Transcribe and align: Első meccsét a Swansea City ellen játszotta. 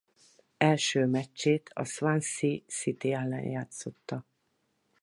Első 0.57 1.05
meccsét 1.05 1.69
a 1.73 1.83
Swansea 1.83 2.59
City 2.67 3.11
ellen 3.13 3.43
játszotta. 3.43 4.25